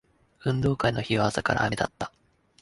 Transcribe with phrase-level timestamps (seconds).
[0.45, 2.11] 運動会の日は朝から雨だった